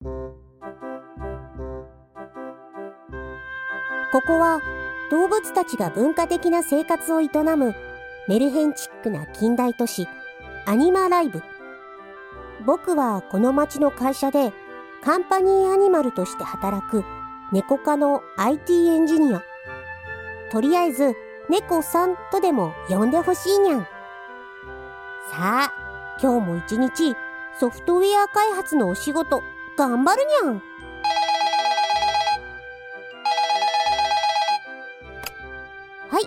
[0.00, 0.36] こ
[4.22, 4.60] こは
[5.10, 7.74] 動物たちが文化的な生活を営む
[8.28, 10.06] メルヘンチックな近代都市
[10.66, 11.42] アニマライブ。
[12.64, 14.52] 僕はこの町の会社で
[15.02, 17.04] カンパニーアニマルとして働く
[17.52, 19.42] 猫科の IT エンジニア。
[20.52, 21.16] とりあえず
[21.50, 23.88] 猫さんとでも呼んでほしいにゃんさ
[25.38, 25.72] あ
[26.22, 27.16] 今日も一日
[27.58, 29.42] ソフトウェア開発のお仕事。
[29.78, 30.62] 頑張るにゃん。
[36.08, 36.24] はい。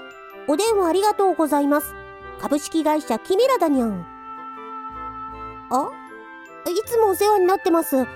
[0.47, 1.93] お電話ありがとうございます。
[2.39, 4.05] 株式会社キミラだにゃん。
[5.69, 5.89] あ？
[6.65, 7.97] いつもお世話になってます。
[7.97, 8.07] えアプ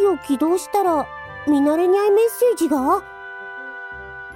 [0.00, 1.06] リを起動したら
[1.46, 3.04] 見慣れにゃいメッセージが？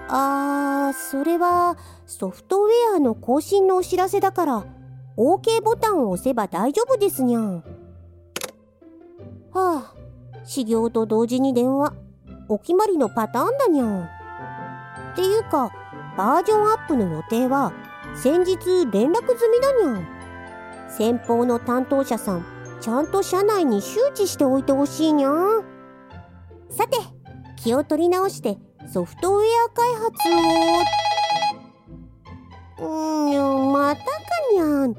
[0.07, 1.77] あーそれは
[2.07, 4.65] ソフトウェアの更新のお知らせだから
[5.17, 7.65] OK ボタンを押せば大丈夫ですにゃん。
[9.55, 11.95] はあ、修行と同時に電話。
[12.49, 14.03] お決まりのパターンだにゃん。
[14.03, 14.09] っ
[15.15, 15.71] ていうか、
[16.19, 17.73] バージョンアップの予定は
[18.17, 18.57] 先日
[18.91, 20.07] 連絡済みだにゃん。
[20.91, 22.45] 先方の担当者さん、
[22.81, 25.65] ちゃんと社内に周知しておいてほしいにゃん。
[26.69, 26.99] さて、
[27.57, 28.59] 気を取り直して
[28.93, 30.11] ソフトウェア開発
[32.81, 32.87] を。
[32.87, 34.11] うん、またか
[34.53, 34.91] にゃん。
[34.93, 34.95] っ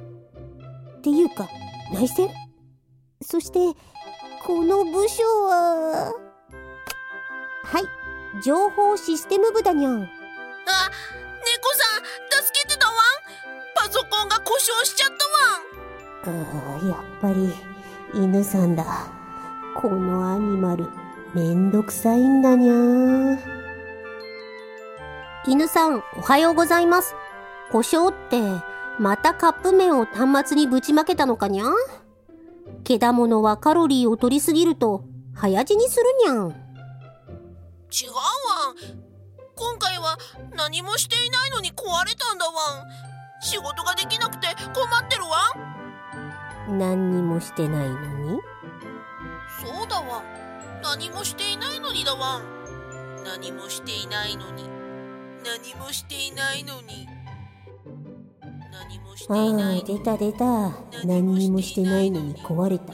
[1.01, 1.47] ていうか、
[1.93, 2.29] 内戦？
[3.21, 3.59] そして、
[4.45, 6.13] この部署は？
[7.63, 7.85] はい、
[8.43, 9.93] 情報システム部だにゃん。
[9.93, 10.07] あ、猫
[11.73, 12.95] さん、助けてたわん。
[13.73, 15.09] パソコンが故障しちゃっ
[16.23, 16.43] たわん。
[16.43, 17.55] ああ、やっぱり、
[18.13, 18.85] 犬さんだ。
[19.75, 20.91] このアニマル、
[21.33, 23.39] めんどくさいんだにゃ
[25.47, 27.15] 犬さん、おはようございます。
[27.71, 28.39] 故障って、
[28.99, 31.71] またカップ麺を端末にぶちまけたのかにゃけ
[32.99, 36.49] だものはカロリーを取りすぎると早死にするにゃん。
[37.91, 38.21] 違うわ
[38.71, 38.75] ん。
[39.55, 40.17] 今回は
[40.55, 42.55] 何もしていないのに壊れたんだわん。
[43.41, 46.77] 仕事ができなくて困ってるわん。
[46.77, 47.95] 何にもしてないの
[48.31, 48.39] に？
[49.63, 50.23] そうだわん。
[50.81, 52.43] 何もしていないのにだわん。
[53.23, 54.69] 何もしていないのに。
[55.43, 57.07] 何もしていないのに。
[59.29, 60.71] ああ出た出た。
[61.05, 62.93] 何にもしてないのに壊れた。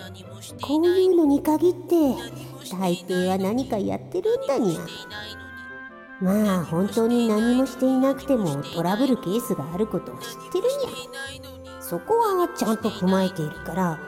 [0.66, 1.96] こういうのに限って
[2.72, 4.78] 大抵は何かやってるんだに。
[4.78, 4.80] ゃ
[6.22, 14.00] まあ本当に何もしていなくてもトラブルケースがあることを知ってるにゃそこはちゃんと踏まえているから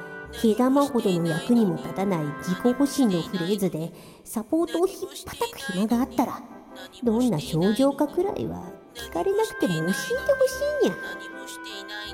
[0.41, 3.91] 毛玉ほどの役にも立たない自己保身のフレーズで
[4.23, 6.39] サポートをひっぱたく暇があったら
[7.03, 10.95] どんな症状かくらいは聞かれなくても教えてほしいにゃ。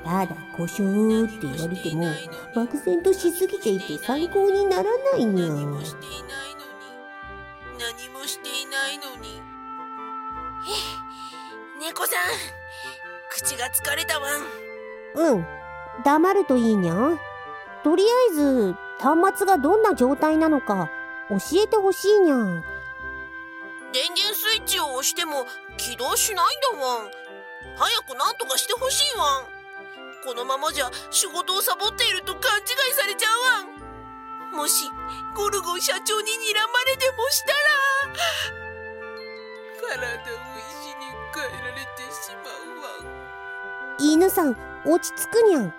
[0.04, 2.06] ただ故障って言われても
[2.54, 5.46] 漠然としすぎていて参考にならないにゃ。
[5.48, 6.80] 何もしていないのに。
[7.78, 9.42] 何もしていないのに。
[11.80, 12.18] え、猫さん、
[13.30, 14.40] 口が疲れたわん。
[15.14, 15.46] うん、
[16.04, 17.18] 黙るといいにゃ。
[17.82, 20.90] とりあえず端末がどんな状態なのか
[21.30, 22.36] 教えてほしいにゃ。
[23.92, 24.29] 電源
[25.00, 25.46] 押しても
[25.78, 27.10] 起動しないんだわん。
[27.76, 29.48] 早く何とかしてほしいわん。
[30.26, 34.56] このままじゃ仕事をサボっていると勘違いされちゃうわん。
[34.56, 34.84] もし
[35.34, 37.56] ゴルゴ社長に睨まれでもしたら
[39.88, 40.36] 体を
[40.68, 43.16] 石に変えられてしまうわ
[43.96, 44.04] ん。
[44.04, 45.74] 犬さん落ち着くにゃん。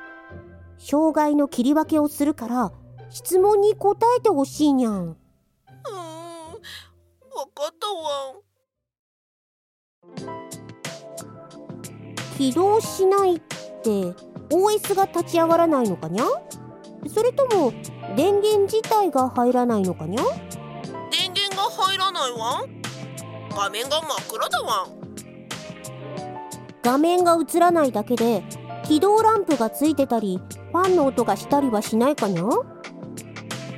[0.80, 2.72] 障害の切り分けをするから
[3.12, 4.94] 質問に答えてほしいにゃん。
[4.94, 5.16] うん、わ
[7.53, 8.51] かったわん。
[12.38, 13.90] 起動しないって
[14.50, 16.26] OS が立ち上がらないのかにゃ？
[17.14, 17.72] それとも
[18.16, 20.24] 電源自体が入らないのかにゃ？
[21.12, 22.66] 電源が入らないわ。
[23.56, 24.88] 画面が真っ暗だわ。
[26.84, 28.44] 画面が映らないだけで
[28.86, 30.40] 起動ランプがついてたり
[30.72, 32.44] ファンの音がしたりはしないかにゃ？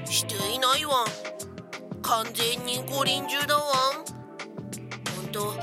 [0.05, 1.03] していないわ。
[2.01, 3.63] 完全に五輪中だわ。
[5.15, 5.53] ほんと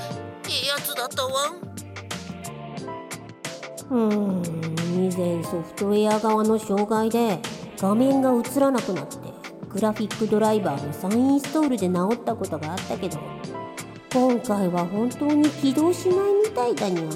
[0.51, 1.31] ええやつだったわ
[3.89, 4.43] うん
[4.95, 7.39] 以前ソフトウェア側の障害で
[7.77, 9.17] 画面が映らなくなって
[9.69, 13.17] グラフィックドライバーの再インストールで直ったことがあったけど
[14.13, 16.17] 今回は本当に起動しない
[16.49, 17.09] みたいだにゃ。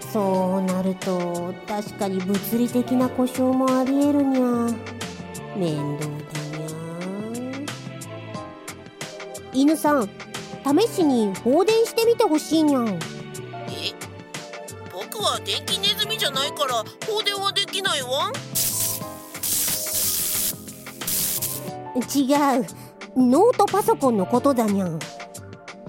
[0.00, 4.40] そうなると確かに物理的な故障もありえるにゃ。
[5.54, 7.66] 面倒だにゃ。
[9.52, 10.08] 犬さん
[10.64, 11.64] 試しに放
[11.98, 12.98] てみてほしいにゃん。
[14.92, 18.30] 僕は電気ネズミじゃないから放電はできないわ。
[21.96, 22.66] 違う。
[23.16, 25.00] ノートパソコンのことだにゃん。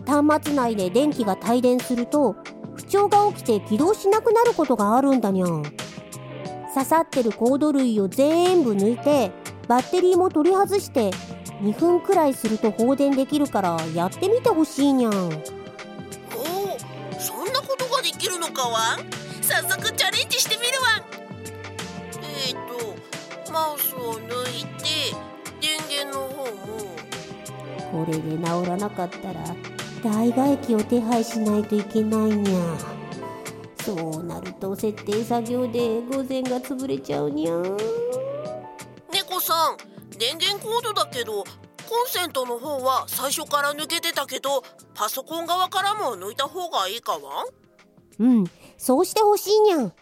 [0.08, 2.36] 端末内で電気が帯電すると
[2.76, 5.64] 不調が起きて起動しなくなることがあるんだにゃん。
[6.74, 9.32] 刺さってるコード類を全部抜いて
[9.68, 11.12] バッテリーも取り外して
[11.62, 15.59] 2分くらいすると放電できるからやってみてほしいにゃん
[18.60, 19.00] かわん
[19.42, 21.02] 早速チャレンジしてみるわ
[22.22, 25.16] えっ、ー、とマウスを抜いて
[25.62, 29.56] 電源の方もこれで治らなかったら
[30.04, 32.78] 大外機を手配しないといけないにゃ。
[33.86, 37.54] そうなると設定作業で午前が潰れちゃうにゃ。
[39.12, 39.78] 猫さん
[40.18, 44.64] 電源コードだけどコンセントの方は最初から抜けてたけど
[44.94, 47.46] パソコン側からも抜いた方がいいかわ？
[48.20, 48.44] うん。
[48.78, 49.94] そうしてほしいにゃん。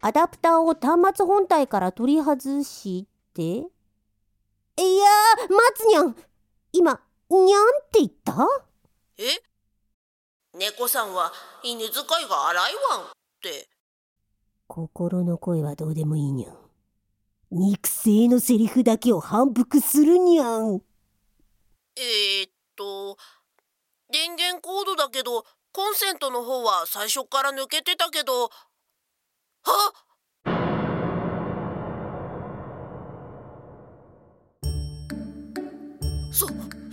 [0.00, 3.42] アダプターを端末本体から取り外して。
[3.42, 3.64] いや
[5.48, 6.16] 待つにゃん。
[6.72, 7.00] 今
[7.30, 8.46] にゃんって言った？
[9.18, 9.24] え？
[10.56, 11.32] 猫さんは
[11.62, 13.10] 犬使いが荒いわんっ
[13.42, 13.68] て。
[14.66, 16.56] 心の声はどうでもいいにゃん。
[17.50, 20.82] 肉声のセリフだけを反復するにゃん。
[21.96, 23.16] えー、っと
[24.10, 25.44] 電源コードだけど
[25.76, 28.44] コンセントの方は最初から抜けてたけど。
[28.44, 29.92] あ
[36.30, 36.46] そ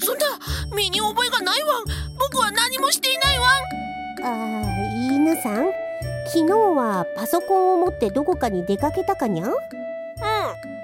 [0.04, 0.26] そんな
[0.76, 1.84] 身に覚えがないわん。
[2.18, 3.50] 僕は何もしていないわん。
[4.24, 5.72] ああ犬さん？
[6.26, 9.52] 昨日はパソコンを持ってどこかに出かけたかにゃん？
[9.52, 9.56] うん。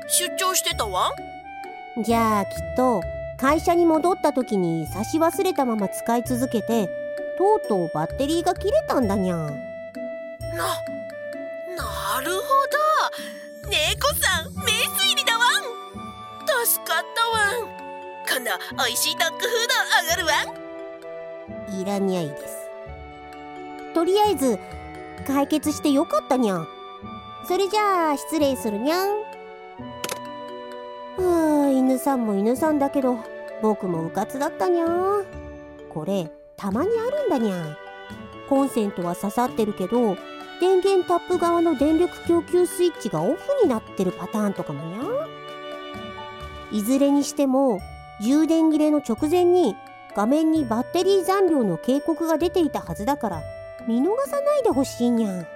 [0.07, 1.11] 出張してたわ
[2.05, 3.01] じゃあきっと
[3.37, 7.06] 会社に戻った時に差し忘れたまま使い続けて
[7.37, 9.47] とうとうバッテリーが切れたんだにゃん。
[9.47, 9.53] な
[11.75, 13.69] なるほど。
[13.69, 16.65] 猫さん名推理だわん。
[16.65, 17.69] 助かったわん。
[18.27, 20.33] 今度おいしいドッグフードあがるわ
[21.79, 22.57] いらにゃいです。
[23.93, 24.59] とりあえず
[25.25, 26.67] 解決してよかったにゃん。
[27.47, 29.09] それじゃあ失礼するにゃん。
[31.17, 33.17] はあ犬さんも犬さんだけど
[33.61, 34.85] 僕もうかつだったにゃ
[35.89, 37.77] これたまにあるんだにゃ
[38.49, 40.17] コンセントは刺さってるけど
[40.59, 45.27] 電源タップ側の電力供給スイッチがオフになってるパターンとかもにゃ
[46.71, 47.79] いずれにしても
[48.21, 49.75] 充電切れの直前に
[50.15, 53.43] 画面にバッテリー残量の警告が出ていたはずだから
[53.87, 55.47] 見逃さないでほしいにゃん。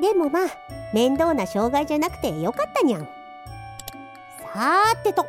[0.00, 0.48] でもまあ
[0.92, 3.08] 面倒な障害じゃなくてよかったにゃん。
[4.42, 5.24] さーてと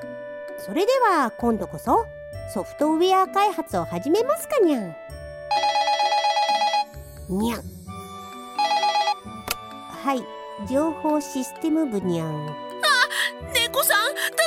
[0.58, 2.08] それでは今度こそ
[2.52, 4.96] ソフトウェア開発を始めますかにゃん。
[7.30, 7.64] にゃん。
[10.04, 10.26] はい
[10.68, 12.50] 情報システム部にゃん。
[12.50, 12.56] あ
[13.54, 13.98] 猫さん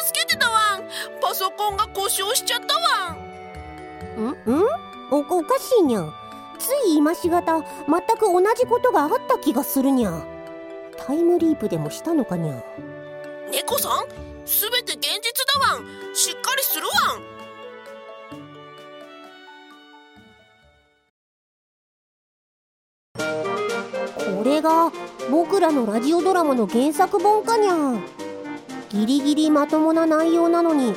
[0.04, 0.82] 助けてたわん
[1.20, 4.30] パソコンが故障しちゃったわん？
[4.30, 4.30] ん？
[4.30, 4.64] ん
[5.12, 6.12] おおかしいにゃん。
[6.58, 7.66] つい今しがた全
[8.18, 10.24] く同じことがあった気がするにゃ
[11.06, 12.64] タイムリープでもしたのかにゃ
[13.50, 14.06] 猫さん
[14.44, 15.10] すべて現実
[15.60, 16.34] だわんしっ
[25.62, 27.94] らのラジオドラマの原作本かにゃ。
[28.90, 30.92] ギリギリまともな内容なのに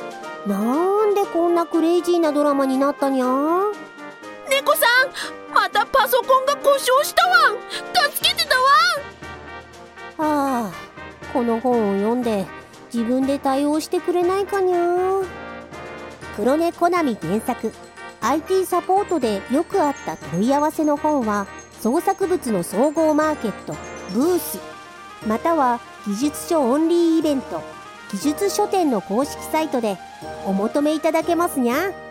[0.46, 3.26] なんでこんなクレイジーなドラマになったにゃ。
[4.50, 4.86] 猫さ
[5.50, 7.50] んまたパソコンが故障したわ。
[7.52, 8.56] ん助けてた
[10.20, 10.28] わ。
[10.28, 10.72] んはあ
[11.32, 12.44] この本を読んで
[12.92, 15.22] 自分で対応してくれないかにゃ。
[16.36, 17.72] 黒根コナミ原作。
[18.20, 21.46] IT サポートでよくあった問い合わせの本は
[21.80, 24.58] 創作物の総合マーケットブース
[25.26, 27.62] または技術書オンリーイベント
[28.12, 29.98] 技術書店の公式サイトで
[30.46, 32.06] お求めいただけますにゃ。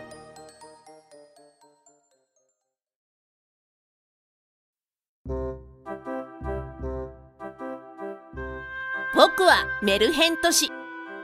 [9.16, 10.70] 僕はメルヘン都市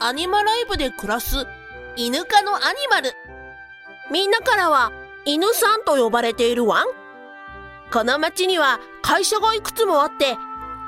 [0.00, 1.46] アニマライブで暮らす
[1.94, 3.12] 犬科のアニマル
[4.10, 4.92] みんなからは
[5.26, 6.86] 犬さんと呼ばれているわん
[7.92, 10.38] この町には会社がいくつもあって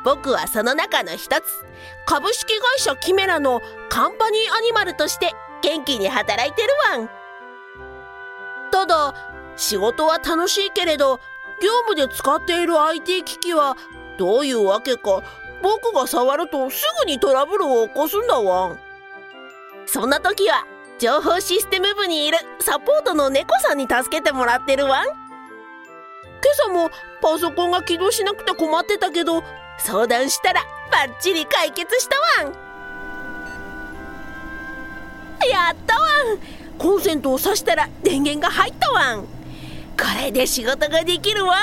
[0.05, 1.65] 僕はその中の一つ。
[2.07, 5.33] 株式会社キメラのカンパニーアニマルとして
[5.63, 7.25] 元気に働いてるわん。
[8.71, 9.15] ただ
[9.57, 11.21] 仕事は楽しいけれど
[11.63, 13.77] 業務で使っている IT 機器は
[14.19, 15.23] どういうわけか
[15.63, 18.77] 僕が触るとすぐにトラブルを起こすんだわ
[19.87, 20.67] そんな時は
[20.99, 25.15] 情報システム部にいるサポートの猫さんに助けてもらってるわ今
[26.53, 26.91] 朝も
[27.23, 29.43] パソコンが起動しなくて困ってたけど
[29.79, 32.53] 相談したらバッチリ解決したわん。
[35.49, 36.39] ややったわん。
[36.79, 39.23] コンセントを挿したら電源が入ったわん。
[39.23, 39.27] こ
[40.23, 41.57] れで仕事ができるわ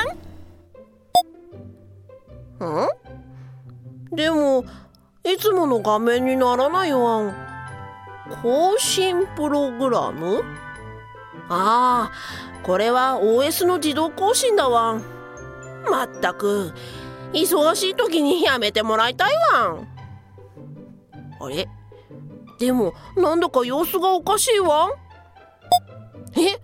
[2.60, 4.14] ん。
[4.14, 4.16] ん？
[4.16, 4.66] でも
[5.24, 7.36] いつもの画面にならないわん。
[8.42, 10.44] 更新プログラム？
[11.50, 15.04] ああこれは OS の自動更新だわん。
[15.90, 16.72] まったく
[17.34, 19.88] 忙しい時にやめてもらいたいわん。
[21.40, 21.68] あれ？
[22.60, 24.92] でもなんだか様子がおかしいわん。
[26.40, 26.60] え？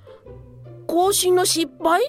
[0.86, 2.08] 更新の失敗？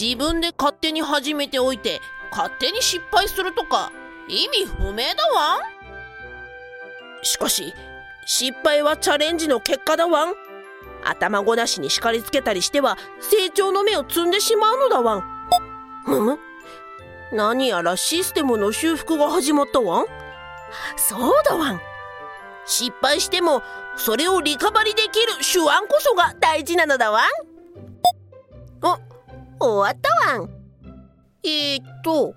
[0.00, 2.00] 自分で勝手に始めておいて
[2.30, 3.90] 勝手に失敗するとか
[4.28, 7.24] 意味不明だわん。
[7.24, 7.74] しかし
[8.26, 10.34] 失敗はチャレンジの結果だわん。
[11.08, 15.24] 頭ごなしに叱りつけたりしては成長の芽を摘んでしまうのだわん。
[16.06, 16.38] むむ
[17.32, 20.06] 何やらシステムの修復が始まったわん？
[20.96, 21.80] そうだわん。
[22.66, 23.62] 失敗しても
[23.96, 27.24] それをリカバリできる手腕こそが大事なのだわん。
[28.82, 28.98] あ
[29.60, 30.50] 終わったわん。
[31.42, 32.34] えー、っと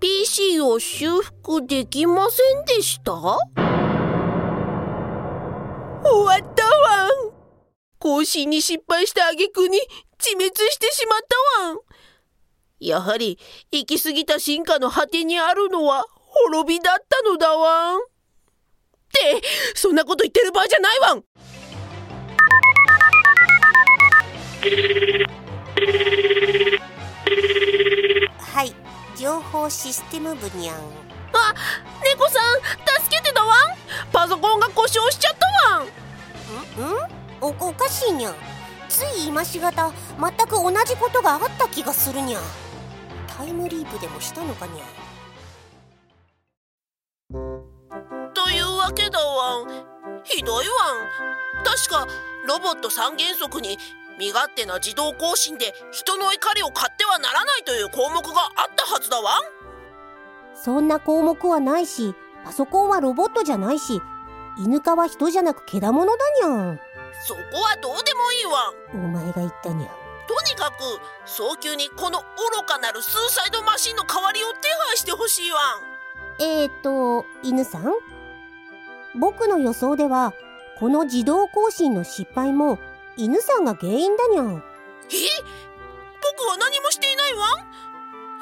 [0.00, 3.12] PC を修復できませんでした？
[6.02, 6.49] 終わっ
[8.00, 9.78] 更新に失敗した挙句に
[10.18, 11.20] 致滅してしまっ
[11.58, 11.78] たわん。
[12.80, 13.38] やはり
[13.70, 17.98] 行き過ぎた進化の果てにあるのは滅びだったのだわん。
[17.98, 18.02] っ
[19.12, 19.42] て
[19.74, 21.24] そんなこと言ってる場合じゃないわん。
[28.38, 28.74] はい
[29.14, 30.76] 情報システム部にゃん。
[30.76, 31.54] あ
[32.02, 32.60] 猫さん
[33.02, 33.56] 助けてだわん。
[34.10, 35.84] パソコンが故障しちゃったわん。
[35.84, 35.86] ん
[37.06, 37.19] ん？
[37.40, 38.34] おおかしいにゃ。
[38.88, 42.38] つい今しがた全く同じことがあった気がするにゃ。
[43.26, 44.84] タイムリープでもしたのかにゃ。
[48.34, 49.66] というわけだわん。
[50.24, 51.64] ひどいわん。
[51.64, 52.06] 確か
[52.46, 53.78] ロボット三原則に
[54.18, 59.42] 身勝手な自動更新で人の怒りを買ってはならないという項目があったはずだわん。
[60.54, 64.00] そんな項目はないしパソコンはロボットじゃないし
[64.58, 66.80] 犬科は人じゃなくけだものだにゃん
[67.26, 68.72] そこはどうでもいいわ。
[69.00, 69.88] んお前が言ったにゃ。
[69.88, 69.90] ん
[70.28, 70.76] とにかく
[71.26, 75.58] 早急にこの愚かなるスーサイドマシンの代わりを手配してほしいわ。
[75.58, 77.92] んえーと犬さん？
[79.18, 80.32] 僕の予想では
[80.78, 82.78] この自動更新の失敗も
[83.16, 84.62] 犬さんが原因だにゃん。
[85.10, 85.16] え？
[86.22, 87.48] 僕は何もしていないわ？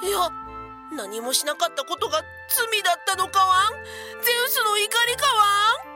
[0.03, 0.31] んいや
[0.93, 3.73] 何もしなかったことが罪だったのかわん？
[3.73, 5.43] ゼウスの怒りかわ
[5.87, 5.88] ん？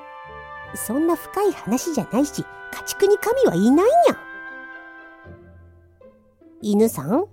[0.75, 4.13] そんな深い話じゃないし家畜に神はいないにゃ。
[4.13, 4.17] ん
[6.63, 7.25] 犬さん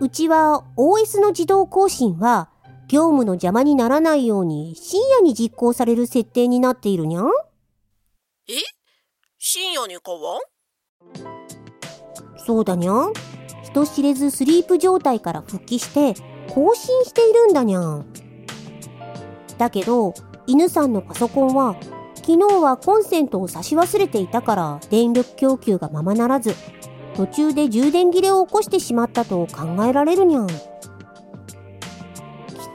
[0.00, 2.48] うちは OS の自動更新は
[2.88, 7.22] 業務の邪魔にならないように深夜に実行される設定になっているにゃ。
[7.22, 7.28] ん
[8.48, 8.54] え？
[9.38, 10.40] 深夜にかわん？
[12.36, 12.92] そうだにゃ。
[12.92, 13.12] ん
[13.62, 16.14] 人知れずスリープ状態から復帰して
[16.48, 17.80] 更新しているんだにゃ。
[17.80, 18.06] ん
[19.58, 20.14] だけど
[20.46, 21.76] 犬さんのパソコンは
[22.26, 26.54] 昨日はコンセントを差し忘れていたから電力供給がままならず
[27.14, 30.46] 途中で充電切れを起こしてしまったと考えられるにゃん。
[30.46, 30.56] きっ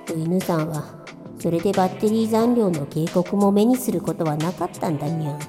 [0.06, 1.04] と犬さんは
[1.40, 5.40] それでバッテリー残量の警告も目にすることはなかったんだにゃん。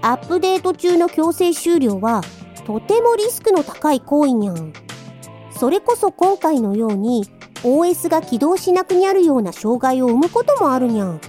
[0.00, 2.20] アップデート中の強制終了は
[2.64, 4.72] とてもリスクの高い行為にゃん。
[5.50, 7.24] それこそ今回のように
[7.64, 11.20] OS が起動しなくなるような障害を生むこともあるにゃん。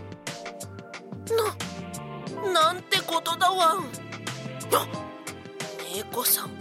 [3.60, 3.78] ことだわん。
[4.74, 4.88] あ
[5.96, 6.52] 猫さん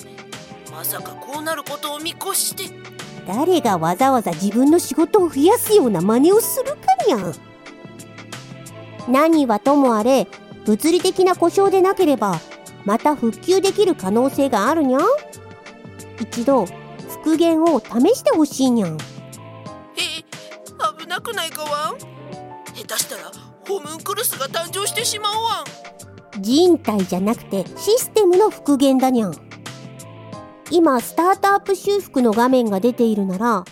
[0.73, 2.75] まさかこうなることを見越して。
[3.27, 7.35] 誰がわざわざ自分の仕事を増やすような真似をするかにゃん。
[9.09, 10.27] 何はともあれ
[10.65, 12.41] 物理的な故障でなければ
[12.85, 15.03] また復旧できる可能性があるにゃん。
[16.21, 16.67] 一度
[17.23, 18.99] 復元を試してほしいにゃん。
[19.97, 20.25] え
[20.99, 21.99] 危なくないかわん。
[22.75, 23.31] 下手したら
[23.67, 25.65] ホムンクルスが誕生してしまうわ
[26.05, 26.08] ん
[26.41, 29.35] 人体じゃなくてシステムの復元だにゃん。
[30.71, 33.65] 今スタートアップ修復の画面が出ているなら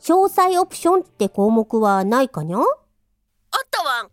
[0.00, 2.66] 詳細オプションって項目はないかにゃあっ
[3.70, 4.08] たわん。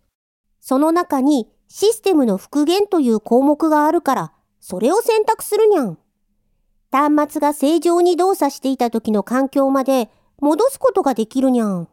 [0.60, 5.98] その中にシステムの復元という項目があるからそれを選択するにゃん。
[6.90, 11.88] 端末が正常に動作していた時の環境まで戻すことができるにゃん。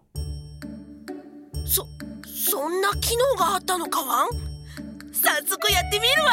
[1.66, 1.86] そ
[2.26, 4.55] そんな機能があったのかわん？
[5.25, 6.29] 早速やってみるわ。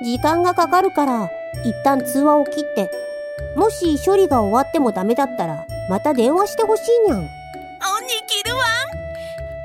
[0.00, 1.30] ん時間がかかるから
[1.64, 2.90] 一旦通話を切って
[3.56, 7.28] もし処理が終わってもダメだったらまた電話してほしいにゃんおに
[8.26, 8.64] きるわん。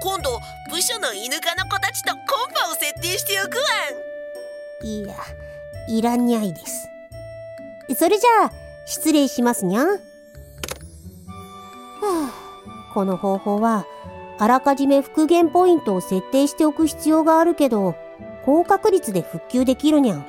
[0.01, 3.63] 今度部署の犬科の子たちとコンパを設定しておくわ
[4.83, 4.85] ん。
[4.85, 5.15] いや
[5.87, 6.89] いらんにゃいです。
[7.95, 8.51] それじゃあ
[8.85, 9.97] 失礼しますにゃは
[12.01, 13.85] あこの方法は
[14.39, 17.95] あらかじめ復元ポイントを設定しておく必要があるけど
[18.47, 20.25] 高確率で復旧できるにゃん。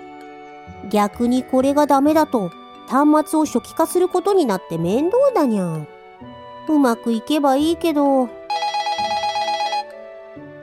[0.91, 2.51] 逆にこれがダメだと
[2.89, 5.87] 端末を初期化することになって面倒だにゃん。
[6.69, 8.29] うまくいけばいいけど。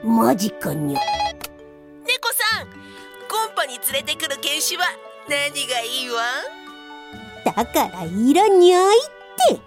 [0.04, 1.00] マジかにゃ
[2.06, 2.72] 猫さんコ
[3.50, 4.84] ンパに連れてくる犬種は
[5.26, 6.20] 何がいいわ？
[7.44, 9.00] だからいらにゃいっ
[9.48, 9.60] て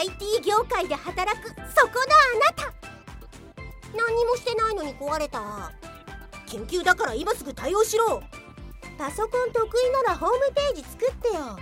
[0.00, 1.66] IT 業界で働くそこのあ
[2.38, 2.72] なた。
[3.94, 5.72] 何にもしてないのに壊れた。
[6.46, 8.22] 緊急だから今すぐ対応しろ。
[8.96, 11.58] パソコン得意ならホームページ作ってよ。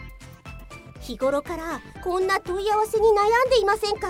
[1.00, 4.06] 日頃からこんな問い合わせに悩んでいませんか？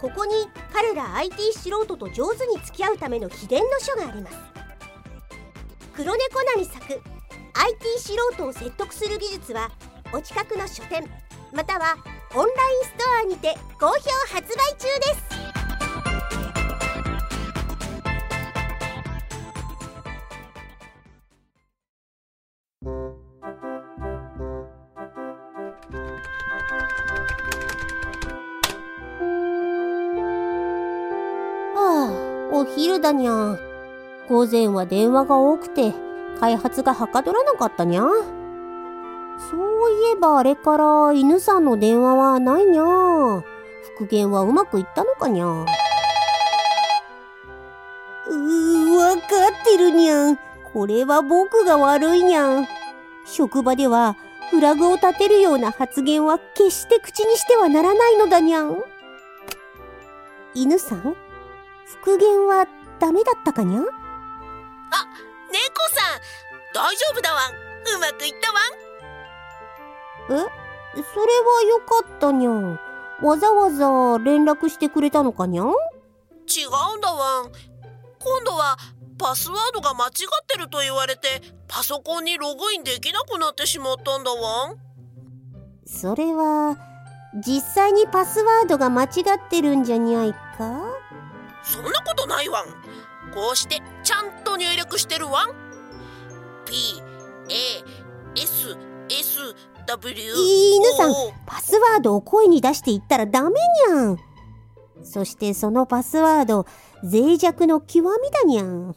[0.00, 0.32] ここに
[0.72, 4.36] 彼ら IT 素人と上手に付き合うための秘伝の書があります。
[5.94, 7.02] 黒猫なみ作 IT
[7.98, 9.70] 素人を説得する技術は
[10.14, 11.04] お近くの書店
[11.52, 11.96] または
[12.34, 13.94] オンラインストアにて好評
[14.32, 15.28] 発売中です。
[31.74, 32.10] は
[32.52, 33.58] あお昼だにゃ
[34.28, 35.94] 午前は電話が多くて
[36.38, 38.02] 開発がはかどらなかったにゃ
[39.50, 42.82] そういえばあれから犬さんの電話はないにゃ
[43.96, 49.22] 復元はうまくいったのかにゃうー、わか
[49.62, 50.38] ってるにゃん。
[50.72, 52.66] これは僕が悪いにゃん。
[53.24, 54.16] 職場では
[54.50, 58.82] フラグを立てるような発言は決して口にしてはならないのだにゃん。
[60.54, 61.16] 犬さん？
[61.86, 62.66] 復元は
[62.98, 63.80] ダメだったかにゃ？
[63.80, 63.90] あ、猫
[65.94, 66.20] さん
[66.74, 67.52] 大丈夫だわん。
[67.96, 68.87] うまくいったわん。
[70.30, 70.34] え？
[70.34, 71.02] それは
[71.68, 72.78] よかったにゃん。
[73.22, 75.66] わざわざ連絡してくれたのかにゃん？
[75.66, 77.52] 違うんだわん。
[78.20, 78.76] 今度は
[79.18, 80.12] パスワードが間違っ
[80.46, 81.28] てると言われて
[81.66, 84.76] パソコンにログインできなくなってしまったんだわん。
[85.86, 86.76] それは
[87.44, 90.38] 実際にパスワードが間違ってるんじゃにゃいか？
[91.62, 92.64] そんなことないわん。
[93.34, 95.50] こうしてちゃんと入力してるわん。
[96.64, 97.02] P
[98.36, 98.76] A S
[99.10, 99.54] S
[99.88, 101.12] W 犬さん
[101.46, 103.50] パスワードを声に出して言ったらダメ
[103.88, 104.18] にゃん。
[105.02, 106.66] そしてそのパスワード
[107.02, 108.94] 脆弱の極みだにゃん。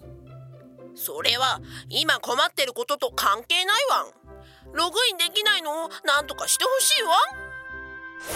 [0.95, 4.21] それは今困ってることと関係ないわん。
[4.73, 5.85] ログインできないの？
[5.85, 7.13] を何とかしてほしいわ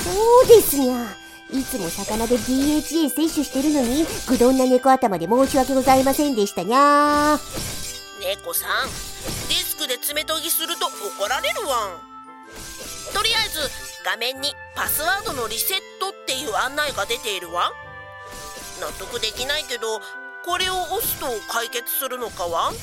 [0.03, 1.05] そうですにゃ
[1.51, 7.37] いつも魚で DHA 摂取してるのにぐどんな猫頭で申し訳ございませんでしたにゃ
[8.19, 8.87] 猫さん
[9.47, 12.14] デスクで爪研ぎすると怒られるわん
[13.15, 13.62] とりあえず
[14.04, 17.71] 画面にパスワードのリセットっていう案内が出ているわ。
[18.82, 20.01] 納得できないけど
[20.45, 22.73] これを押すと解決するのかは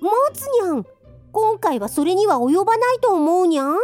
[0.00, 0.84] 待つにゃん
[1.30, 3.76] 今回はそれには及ばないと思うにゃん？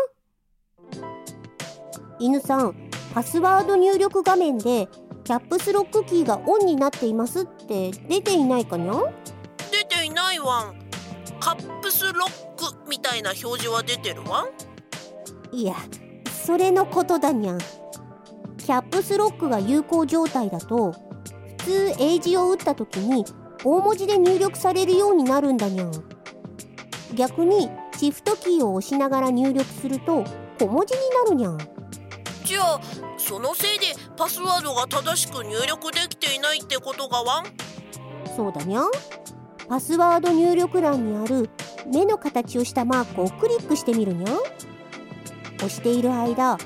[2.19, 2.75] 犬さん
[3.15, 4.89] パスワード入力画面で
[5.23, 8.95] キャップスロックキーがオンになっていますって出ていないかにゃ
[9.71, 10.75] 出ていないわん。
[11.39, 14.72] カップスロックみたいな表示は出てるわん
[15.53, 15.75] いや
[16.45, 17.59] それのことだにゃん。
[18.59, 20.93] キャップスロックが有効状態だと
[21.59, 23.25] 普通英字を打った時に
[23.65, 25.93] 大文字で入力されるようになるんだにゃん。
[27.15, 30.25] 逆にシフトキーを押しながら入力すると
[30.59, 31.59] 小文字になるにゃん。
[32.45, 32.81] じゃあ
[33.19, 33.87] そのせいで
[34.17, 37.45] パスワードが正しく入力できていないってことがわん？
[38.37, 38.91] そうだにゃん。
[39.69, 41.51] パスワード入力欄にある
[41.87, 44.39] 目の形をしたマークをクリックしてみるにゃん
[45.63, 46.59] 押している間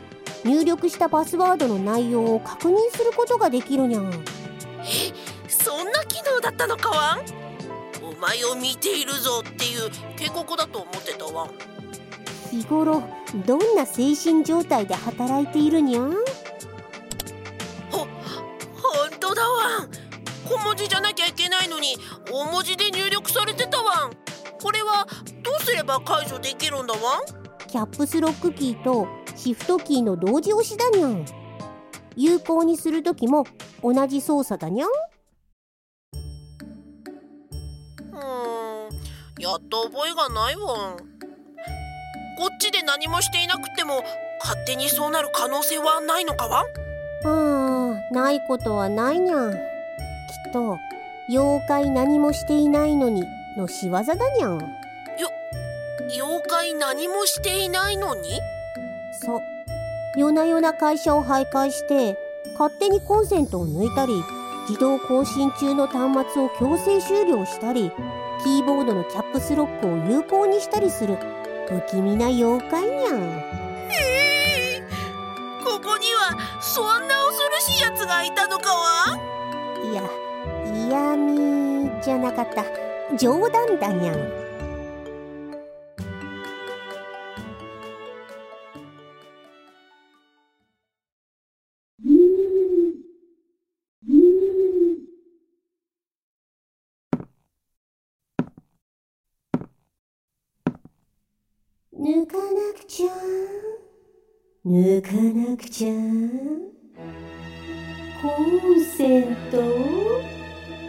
[0.45, 4.13] 入力したパスワードの内容を確認することができるにゃん。
[4.13, 4.17] え？
[5.49, 7.21] そんな機能だったのかわん
[8.05, 11.49] お前を見ているぞっていう警告だと思ってたわ
[12.51, 13.03] 日頃
[13.47, 16.13] どんな精神状態で働いているにゃん？
[17.91, 18.09] ほ本
[19.19, 19.91] 当だわん
[20.49, 21.97] 小文字じゃなきゃいけないのに
[22.31, 24.13] 大文字で入力されてたわん
[24.63, 25.07] これは
[25.43, 27.46] どうすれば解除できるんだわん
[27.77, 31.27] キャップスロックキーとシフトキーの同時押しだにゃん。
[32.17, 33.45] 有効にする時も
[33.83, 34.89] 同じ操作だにゃん。
[38.13, 38.17] うん
[39.39, 40.97] やった覚えがないわ。
[42.39, 44.03] こっちで何もしていなくても
[44.41, 46.65] 勝手にそうなる可能性はないのかわ？
[47.27, 49.53] ああないことはないにゃん。
[49.53, 49.59] きっ
[50.55, 50.79] と
[51.29, 53.23] 妖怪何もしていないのに
[53.59, 54.77] の仕業だにゃん
[56.09, 58.41] 妖怪何もしていないのに？
[59.25, 59.41] そう。
[60.17, 62.17] 夜な夜な会社を徘徊して
[62.59, 64.15] 勝手にコンセントを抜いたり
[64.69, 67.93] 自動更新中の端末を強制終了したり
[68.43, 71.19] キーボードのキャップスロックを有効にしたりする。
[71.69, 73.21] 不気味な妖怪にゃん。
[73.21, 73.43] へ
[74.79, 74.83] え
[75.65, 79.19] ここにはそんな恐ろしいやつがいたのかわ
[79.83, 80.03] いや
[80.89, 82.65] 嫌味じゃなかった。
[83.17, 84.46] 冗談だにゃん
[102.07, 102.43] 抜かな
[102.79, 103.11] くちゃ。
[104.65, 105.93] 抜かなくちゃ。
[108.23, 109.57] コンセント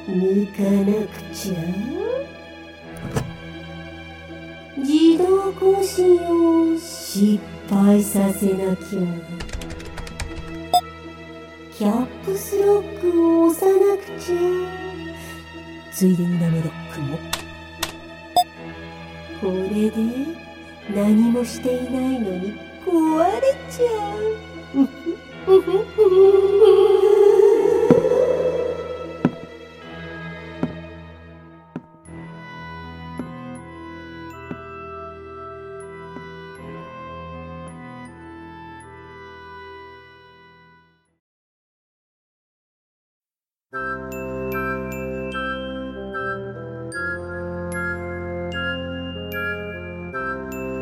[0.05, 1.55] 抜かなくちゃ。
[4.77, 8.99] 自動更新を失敗させなきゃ。
[11.75, 14.37] キャップスロックを押さなくちゃ。
[15.91, 17.17] ついでにダメロックも
[19.41, 20.47] これで
[20.95, 24.47] 何もしていないのに壊れちゃう。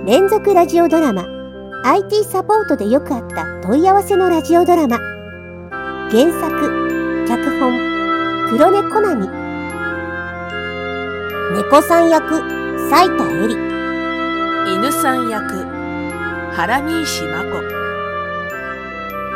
[0.05, 1.25] 連続ラジオドラマ。
[1.83, 4.99] IT サポートでよくあった問い合わせのラジオドラマ。
[6.11, 7.73] 原作脚本
[8.51, 9.27] 黒猫なみ
[11.57, 12.37] 猫さん役
[12.87, 13.57] 斉田恵里。
[14.75, 15.65] 犬さん役
[16.53, 17.59] 原見石真子。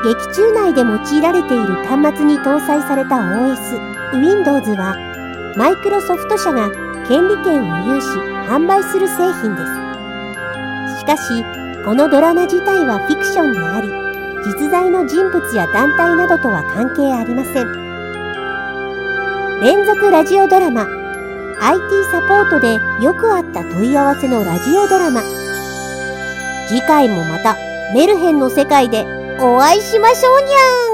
[0.03, 4.95] 劇中内で用いられている端末に搭載された OS Windows は
[5.57, 6.69] マイクロソフト社が
[7.07, 8.05] 権利権を有し
[8.47, 9.88] 販売する製品です
[10.99, 11.43] しかし、
[11.85, 13.87] このドラマ自体はフィクションであり、
[14.45, 17.89] 実在の人物や団体などとは関係ありません。
[19.61, 20.87] 連続ラジオドラマ
[21.61, 25.21] IT サポートでよくあった問い合わせのラジオドラマ
[26.69, 27.57] 次回もまた
[27.93, 29.05] メルヘンの世界で
[29.41, 30.88] お会いしましょうにゃー